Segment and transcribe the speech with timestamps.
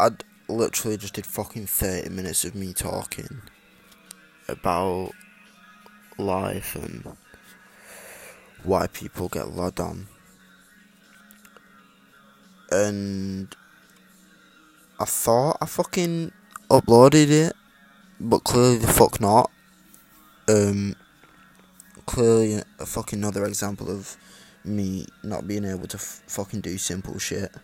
[0.00, 0.10] I
[0.48, 3.42] literally just did fucking 30 minutes of me talking
[4.48, 5.12] about
[6.16, 7.16] life and
[8.64, 10.08] why people get led on.
[12.70, 13.54] And
[14.98, 16.32] I thought I fucking
[16.70, 17.52] uploaded it,
[18.18, 19.50] but clearly the fuck not.
[20.48, 20.96] Um,
[22.06, 24.16] clearly a fucking another example of
[24.64, 27.54] me not being able to f- fucking do simple shit.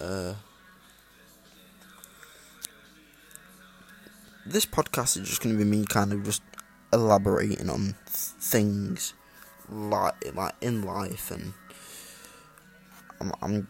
[0.00, 0.34] Uh,
[4.46, 6.42] this podcast is just going to be me kind of just
[6.92, 9.12] elaborating on things
[9.68, 11.52] like like in life and
[13.20, 13.68] I'm, I'm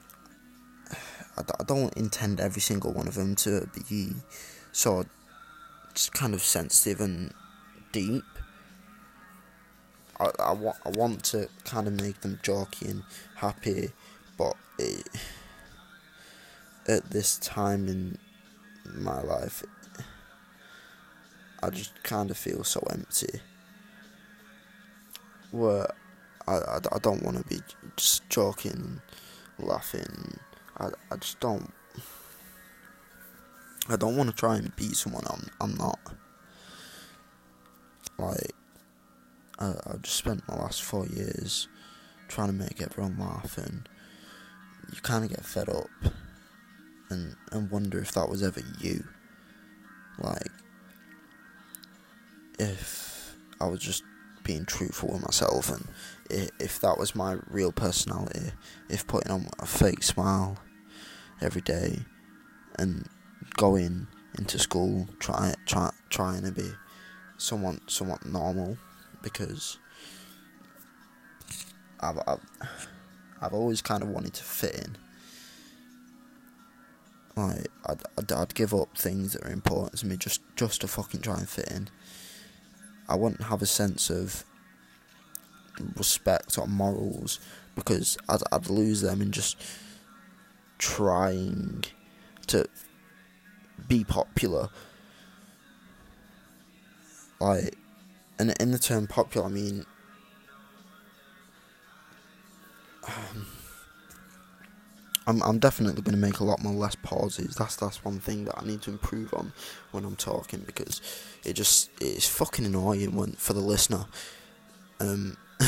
[1.67, 4.13] don't intend every single one of them to be
[4.73, 5.05] so
[5.95, 7.33] just kind of sensitive and
[7.93, 8.25] deep.
[10.19, 13.03] I, I, want, I want to kind of make them jokey and
[13.35, 13.91] happy
[14.39, 15.09] but it,
[16.87, 18.19] at this time in
[18.95, 19.63] my life
[21.63, 23.41] I just kind of feel so empty.
[25.51, 25.87] Where
[26.47, 27.61] I, I, I don't want to be
[27.97, 29.01] just joking and
[29.59, 30.39] laughing.
[30.79, 31.73] I, I just don't.
[33.89, 36.01] I don't want to try and beat someone I'm, I'm not.
[38.19, 38.53] Like,
[39.61, 41.69] I, I've just spent my last four years
[42.29, 43.89] trying to make everyone laugh, and
[44.93, 45.89] you kind of get fed up
[47.11, 49.05] and, and wonder if that was ever you.
[50.19, 50.51] Like,
[52.59, 54.03] if I was just
[54.45, 55.89] being truthful with myself and
[56.31, 58.53] if that was my real personality,
[58.89, 60.59] if putting on a fake smile
[61.41, 62.01] every day
[62.79, 63.09] and
[63.57, 64.07] going
[64.39, 66.71] into school try, try, trying to be
[67.39, 68.77] someone somewhat normal
[69.23, 69.79] because
[72.01, 72.41] I've, I've
[73.41, 74.97] I've always kind of wanted to fit in.
[77.37, 80.89] Like I'd, I'd, I'd give up things that are important to me just just to
[80.89, 81.89] fucking try and fit in.
[83.09, 84.45] I wouldn't have a sense of
[85.97, 87.39] respect or morals
[87.75, 89.61] because I'd, I'd lose them in just
[90.79, 91.85] trying
[92.49, 92.67] to
[93.87, 94.71] be popular.
[97.41, 97.77] Like,
[98.39, 99.85] and in the term popular, I mean,
[103.07, 103.47] um,
[105.27, 107.57] I'm I'm definitely going to make a lot more less pauses.
[107.57, 109.53] That's that's one thing that I need to improve on
[109.91, 111.01] when I'm talking because
[111.45, 114.07] it just it's fucking annoying when for the listener.
[115.01, 115.37] Um,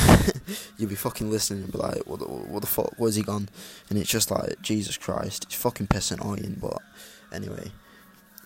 [0.79, 2.93] you'll be fucking listening and be like, "What the, what the fuck?
[2.99, 3.49] Where's he gone?"
[3.91, 6.59] And it's just like, Jesus Christ, it's fucking piss annoying.
[6.61, 6.79] But
[7.33, 7.73] anyway,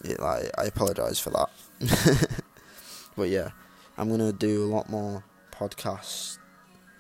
[0.05, 2.41] it, like I apologise for that.
[3.17, 3.51] but yeah,
[3.99, 6.39] I'm gonna do a lot more podcasts.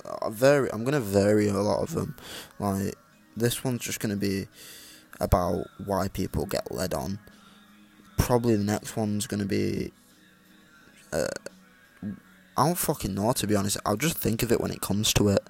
[0.05, 0.69] I vary.
[0.71, 2.17] I'm gonna vary a lot of them.
[2.59, 2.94] Like
[3.37, 4.47] this one's just going to be
[5.20, 7.19] about why people get led on.
[8.19, 9.93] Probably the next one's going to be.
[11.12, 11.26] Uh,
[12.56, 13.78] I don't fucking know, to be honest.
[13.87, 15.43] I'll just think of it when it comes to it.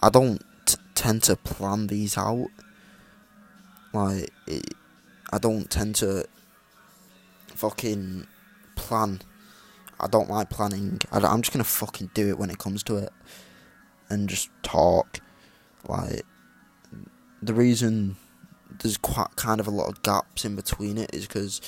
[0.00, 2.48] I don't t- tend to plan these out.
[3.92, 4.74] Like, it,
[5.32, 6.26] I don't tend to
[7.48, 8.26] fucking
[8.76, 9.20] plan.
[10.00, 11.00] I don't like planning.
[11.10, 13.12] I, I'm just gonna fucking do it when it comes to it.
[14.08, 15.20] And just talk.
[15.88, 16.24] Like,
[17.42, 18.16] the reason
[18.80, 21.60] there's quite kind of a lot of gaps in between it is because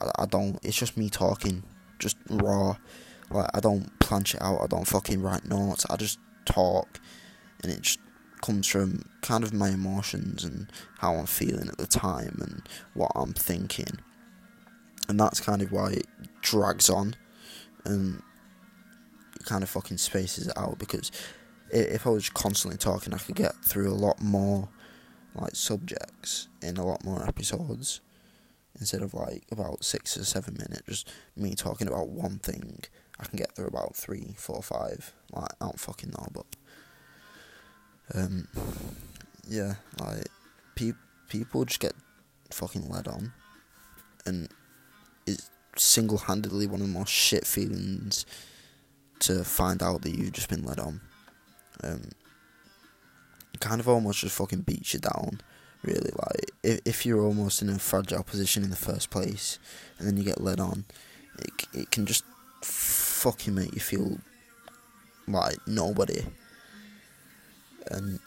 [0.00, 0.58] I, I, don't.
[0.62, 1.62] It's just me talking,
[1.98, 2.76] just raw.
[3.30, 4.60] Like I don't plan it out.
[4.62, 5.86] I don't fucking write notes.
[5.88, 7.00] I just talk,
[7.62, 7.98] and it just
[8.42, 12.62] comes from kind of my emotions and how I'm feeling at the time and
[12.94, 13.98] what I'm thinking,
[15.08, 16.06] and that's kind of why it
[16.42, 17.16] drags on,
[17.84, 18.22] and
[19.44, 21.10] kind of fucking spaces it out because
[21.70, 24.68] if I was constantly talking, I could get through a lot more
[25.34, 28.00] like subjects in a lot more episodes
[28.78, 30.82] instead of like about six or seven minutes.
[30.86, 32.80] Just me talking about one thing
[33.20, 35.12] i can get through about three four five.
[35.32, 36.46] Like i don't fucking know but
[38.14, 38.48] um
[39.48, 40.26] yeah like
[40.74, 40.92] pe-
[41.28, 41.94] people just get
[42.50, 43.32] fucking led on.
[44.24, 44.48] And
[45.26, 48.26] it's single-handedly one of the most shit feelings
[49.20, 51.00] to find out that you've just been led on.
[51.82, 52.10] Um
[53.62, 55.40] kind of almost just fucking beats you down.
[55.82, 59.58] Really, like if if you're almost in a fragile position in the first place,
[59.98, 60.84] and then you get led on,
[61.38, 62.24] it it can just
[62.62, 64.18] fucking make you feel
[65.26, 66.22] like nobody.
[67.90, 68.20] And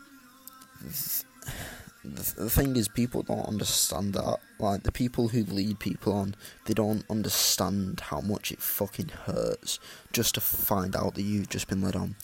[2.04, 4.40] the, the thing is, people don't understand that.
[4.60, 6.36] Like the people who lead people on,
[6.66, 9.80] they don't understand how much it fucking hurts
[10.12, 12.16] just to find out that you've just been led on.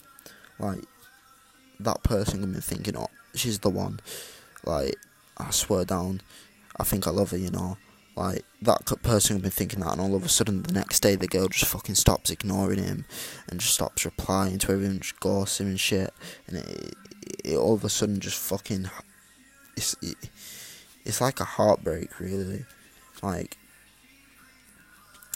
[0.58, 0.84] Like
[1.84, 4.00] that person can be thinking, oh, she's the one.
[4.64, 4.96] Like,
[5.38, 6.20] I swear down,
[6.78, 7.76] I think I love her, you know.
[8.14, 11.14] Like that person who'd been thinking that, and all of a sudden the next day
[11.16, 13.06] the girl just fucking stops ignoring him,
[13.48, 16.12] and just stops replying to everyone, just ghosts him and shit,
[16.46, 16.94] and it,
[17.42, 18.90] it all of a sudden just fucking,
[19.78, 20.16] it's it,
[21.06, 22.66] it's like a heartbreak, really.
[23.22, 23.56] Like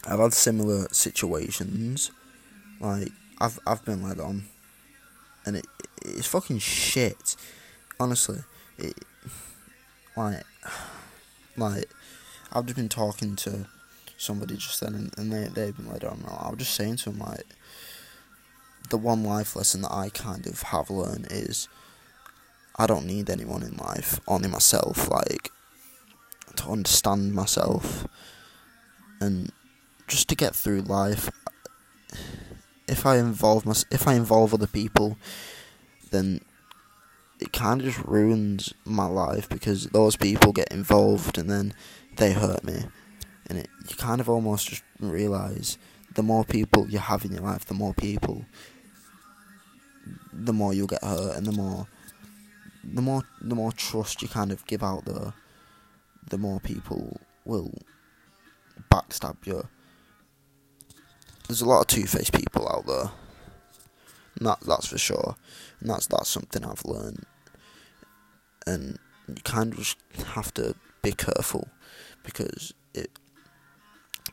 [0.07, 2.11] I've had similar situations,
[2.79, 3.09] like
[3.41, 4.45] I've I've been led on,
[5.47, 5.67] and it
[6.05, 7.37] it's fucking shit,
[7.99, 8.39] honestly.
[8.79, 8.97] It
[10.17, 10.45] like
[11.57, 11.89] like
[12.53, 13.67] I've just been talking to
[14.17, 16.39] somebody just then, and, and they they've been like, I don't know.
[16.41, 17.47] I was just saying to them like,
[18.91, 21.69] the one life lesson that I kind of have learned is,
[22.77, 25.09] I don't need anyone in life, only myself.
[25.11, 25.51] Like,
[26.57, 28.07] to understand myself,
[29.21, 29.53] and
[30.07, 31.31] just to get through life.
[32.89, 35.19] If I involve my, if I involve other people,
[36.11, 36.41] then
[37.39, 41.75] it kind of just ruins my life because those people get involved and then
[42.17, 42.85] they hurt me.
[43.49, 45.79] And it, you kind of almost just realise
[46.15, 48.45] the more people you have in your life, the more people,
[50.33, 51.87] the more you'll get hurt, and the more,
[52.83, 55.35] the more, the more trust you kind of give out there,
[56.29, 57.73] the more people will
[58.91, 59.69] backstab you.
[61.47, 63.11] There's a lot of two-faced people out there.
[64.41, 65.37] That that's for sure,
[65.81, 67.25] and that's that's something I've learned.
[68.67, 68.99] And
[69.29, 69.99] you kind of just
[70.35, 71.69] have to be careful
[72.23, 73.11] because it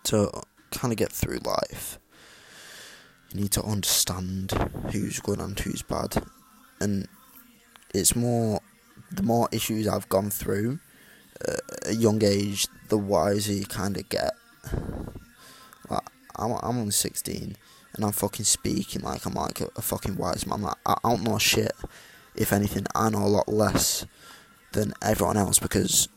[0.04, 0.30] to
[0.72, 2.00] kind of get through life,
[3.32, 4.52] you need to understand
[4.92, 6.24] who's good and who's bad,
[6.82, 7.08] and
[7.94, 8.60] it's more
[9.12, 10.80] the more issues I've gone through
[11.48, 14.34] uh, at a young age, the wiser you kind of get.
[15.90, 17.56] Like, I'm I'm only sixteen,
[17.96, 20.62] and I'm fucking speaking like I'm like a, a fucking wise man.
[20.62, 21.74] Like, I, I don't know shit.
[22.36, 24.06] If anything, I know a lot less
[24.72, 26.10] than everyone else because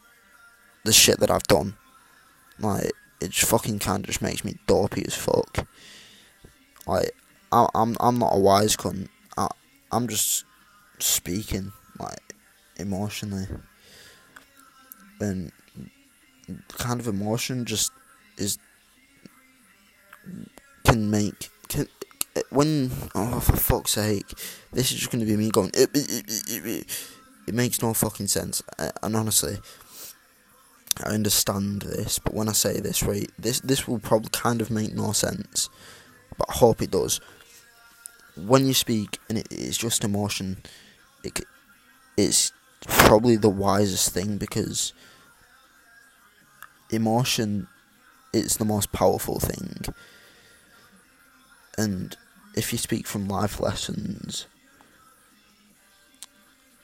[0.84, 1.76] the shit that I've done.
[2.58, 5.66] Like, it just fucking kind of just makes me dopey as fuck.
[6.86, 7.12] Like,
[7.52, 9.08] I, I'm I'm not a wise cunt.
[9.36, 9.48] I,
[9.92, 10.44] I'm just
[10.98, 12.34] speaking like
[12.78, 13.46] emotionally,
[15.20, 15.52] and
[16.78, 17.92] kind of emotion just
[18.38, 18.58] is
[20.84, 21.50] can make
[22.50, 24.28] when oh for fuck's sake,
[24.72, 25.70] this is just gonna be me going.
[25.74, 26.86] It, it,
[27.46, 29.58] it, makes no fucking sense, uh, and honestly,
[31.04, 34.70] I understand this, but when I say this, right, this this will probably kind of
[34.70, 35.68] make no sense,
[36.38, 37.20] but I hope it does.
[38.36, 40.58] When you speak and it, it's just emotion,
[41.24, 41.40] it
[42.16, 42.52] it's
[42.86, 44.92] probably the wisest thing because
[46.90, 47.66] emotion
[48.32, 49.94] is the most powerful thing,
[51.76, 52.16] and
[52.56, 54.46] if you speak from life lessons.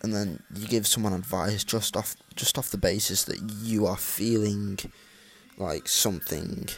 [0.02, 3.96] And then you give someone advice just off just off the basis that you are
[3.96, 4.78] feeling
[5.56, 6.68] like something.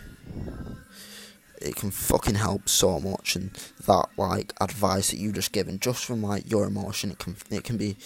[1.60, 3.34] It can fucking help so much.
[3.34, 3.50] And
[3.86, 7.64] that like advice that you've just given just from like your emotion it can it
[7.64, 7.96] can be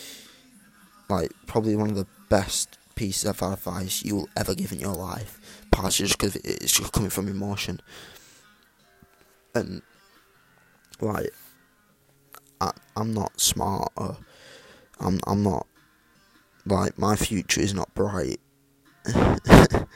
[1.08, 4.94] like probably one of the best pieces of advice you will ever give in your
[4.94, 5.64] life.
[5.72, 7.80] Partially just because it's just coming from emotion.
[9.54, 9.82] And
[11.00, 11.32] like
[12.60, 14.16] I, I'm not smart or
[15.00, 15.66] I'm I'm not
[16.66, 18.40] like my future is not bright,
[19.04, 19.86] and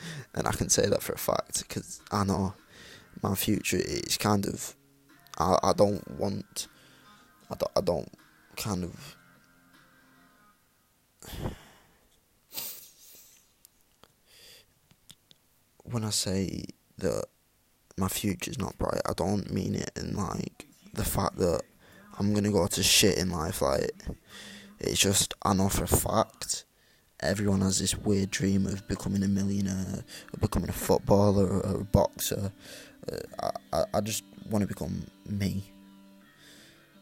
[0.46, 2.54] I can say that for a fact because I know
[3.22, 4.76] my future is kind of
[5.38, 6.68] I I don't want
[7.50, 8.12] I don't I don't
[8.56, 9.16] kind of.
[15.84, 16.64] When I say
[16.98, 17.26] that
[17.98, 21.62] my future is not bright, I don't mean it in like the fact that
[22.18, 23.62] I'm gonna go to shit in life.
[23.62, 23.90] Like
[24.80, 26.64] it's just, I know for a fact,
[27.20, 31.84] everyone has this weird dream of becoming a millionaire, or becoming a footballer, or a
[31.84, 32.52] boxer.
[33.40, 35.64] Uh, I, I just want to become me.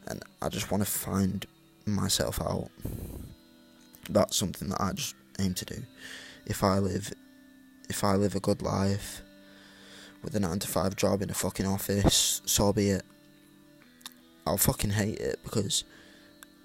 [0.07, 1.47] And I just want to find
[1.87, 2.71] myself out.
[4.09, 5.83] That's something that I just aim to do.
[6.47, 7.13] If I live,
[7.89, 9.23] if I live a good life,
[10.23, 13.03] with a nine to five job in a fucking office, so be it.
[14.51, 15.85] I'll fucking hate it because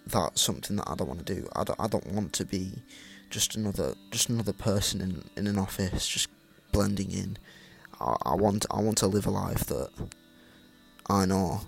[0.08, 1.48] that's something that I don't want to do.
[1.56, 2.82] I don't, I don't want to be
[3.30, 6.30] just another just another person in in an office just
[6.72, 7.38] blending in.
[8.02, 9.92] I, I want I want to live a life that
[11.08, 11.62] I know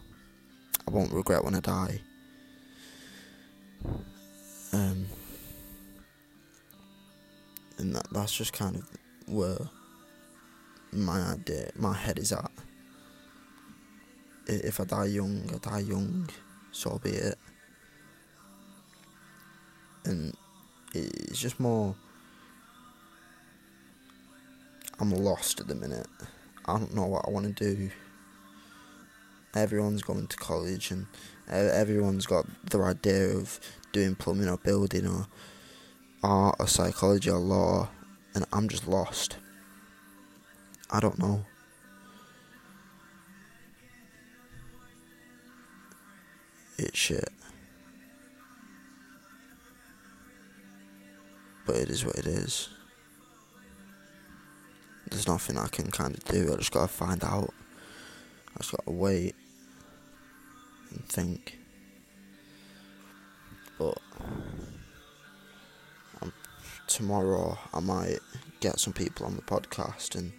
[0.87, 2.01] I won't regret when I die.
[4.73, 5.05] Um,
[7.77, 8.89] and that that's just kind of
[9.27, 9.69] where
[10.91, 12.49] my idea, my head is at.
[14.47, 16.29] Eh, if I die young, I die young.
[16.71, 17.37] So be it
[20.07, 20.33] and
[20.93, 21.95] it's just more
[24.99, 26.07] I'm lost at the minute.
[26.65, 27.91] I don't know what I want to do.
[29.53, 31.05] Everyone's going to college and
[31.47, 33.59] everyone's got their idea of
[33.91, 35.27] doing plumbing or building or
[36.23, 37.89] art or psychology or law,
[38.33, 39.37] and I'm just lost.
[40.89, 41.45] I don't know.
[46.97, 47.29] Shit.
[51.65, 52.69] But it is what it is.
[55.09, 56.51] There's nothing I can kind of do.
[56.51, 57.53] I just gotta find out.
[58.55, 59.35] I just gotta wait
[60.89, 61.59] and think.
[63.77, 63.99] But
[66.21, 66.33] um,
[66.87, 68.19] tomorrow I might
[68.59, 70.31] get some people on the podcast and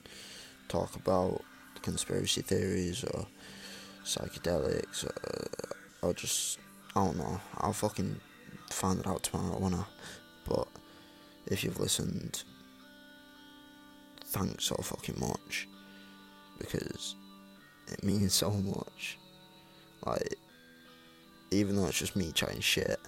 [0.66, 1.42] talk about
[1.82, 3.26] conspiracy theories or
[4.04, 6.58] psychedelics or, or just
[6.94, 7.40] I don't know.
[7.58, 8.20] I'll fucking
[8.70, 9.84] find it out tomorrow, won't I?
[10.48, 10.68] But
[11.46, 12.42] if you've listened,
[14.24, 15.68] thanks so fucking much
[16.58, 17.14] because
[17.92, 19.18] it means so much.
[20.04, 20.34] Like,
[21.50, 22.98] even though it's just me chatting shit,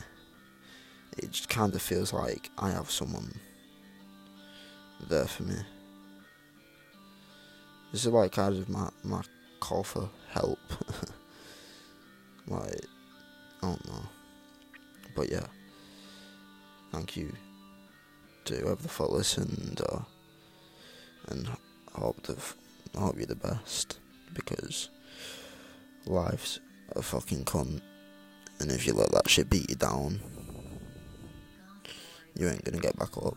[1.19, 3.35] it just kind of feels like I have someone
[5.09, 5.57] there for me.
[7.93, 9.23] This is like kind of my, my
[9.59, 10.59] call for help.
[12.51, 12.85] like,
[13.63, 14.03] I don't know.
[15.15, 15.47] But yeah,
[16.93, 17.33] thank you
[18.45, 20.01] to whoever the fuck listened, uh,
[21.29, 21.49] and
[21.93, 22.37] hope the
[22.99, 23.99] hope you're the best
[24.35, 24.91] because
[26.07, 26.61] life's
[26.97, 27.81] a fucking cunt,
[28.59, 30.21] and if you let that shit beat you down,
[32.37, 33.37] you ain't gonna get back up.